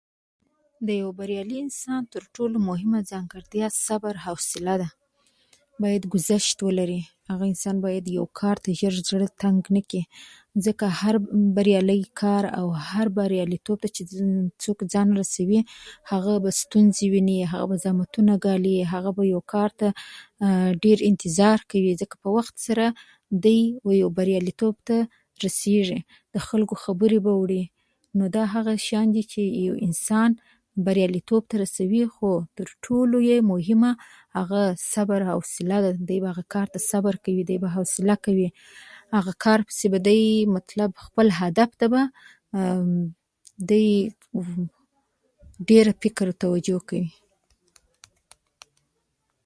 د 0.85 0.89
یو 1.01 1.09
بریالي 1.19 1.57
انسان 1.65 2.01
تر 2.13 2.23
ټولو 2.35 2.55
مهمه 2.69 2.99
ځانګړتیا 3.11 3.67
صبر 3.85 4.13
او 4.19 4.23
حوصله 4.25 4.73
ده. 4.81 4.89
باید 5.85 6.03
ګذشت 6.13 6.57
ولري. 6.67 7.01
هغه 7.31 7.45
انسان 7.53 7.75
باید 7.85 8.05
یو 8.17 8.25
کار 8.39 8.57
ته 8.63 8.69
ژر 8.79 8.93
زړه 9.09 9.27
تنګ 9.43 9.61
نه 9.75 9.81
کړي، 9.89 10.03
ځکه 10.65 10.85
هر 11.01 11.15
بریالی 11.57 11.99
کار 12.21 12.43
او 12.59 12.65
هر 12.91 13.07
بریالیتوب 13.17 13.79
ته 13.83 13.87
چې 13.95 14.03
څوک 14.63 14.79
ځان 14.93 15.07
رسوي، 15.21 15.61
هغه 16.11 16.33
به 16.43 16.51
ستونزې 16.61 17.05
ویني، 17.13 17.37
هغه 17.53 17.65
به 17.71 17.77
زحمتونه 17.85 18.33
ګالي، 18.45 18.75
هغه 18.93 19.09
به 19.17 19.23
یو 19.33 19.41
کار 19.53 19.69
ډېر 20.83 20.97
انتظار 21.09 21.59
کوي، 21.71 21.91
ځکه 22.03 22.15
وخت 22.37 22.55
سره 22.67 22.85
دی 23.43 23.59
یو 24.01 24.09
بریالیتوب 24.21 24.75
ته 24.87 24.97
رسېږي. 25.43 25.99
د 26.33 26.35
خلکو 26.47 26.75
خبرې 26.85 27.19
به 27.25 27.33
وړي. 27.41 27.63
نو 28.17 28.23
دا 28.37 28.43
هغه 28.55 28.71
شیان 28.87 29.07
دي 29.15 29.23
چې 29.31 29.41
یو 29.67 29.73
انسان 29.87 30.31
بریالیتوب 30.87 31.43
ته 31.51 31.55
رسوي، 31.63 32.01
خو 32.15 32.29
تر 32.57 32.67
ټولو 32.85 33.17
یې 33.29 33.37
مهمه 33.51 33.91
هغه 34.37 34.61
صبر 34.93 35.21
او 35.33 35.39
حوصله 35.43 35.77
دی، 36.09 36.17
به 36.23 36.27
هغه 36.31 36.43
کار 36.55 36.67
ته 36.73 36.79
صبر 36.91 37.15
کوي، 37.27 37.43
دی 37.49 37.55
به 37.63 37.69
حوصله 37.77 38.15
کوي، 38.27 38.47
هغه 39.17 39.33
کار 39.45 39.59
پسې 39.67 39.85
به 39.91 39.99
دی، 40.07 40.21
مطلب 40.57 40.91
خپله 41.05 41.33
هدف 41.41 41.71
ته 41.79 41.85
به 41.91 42.03
دی 43.69 43.85
ډېر 45.69 45.85
فکر 46.03 46.25
او 46.29 46.37
توجه 46.45 46.77
کوي. 46.91 47.09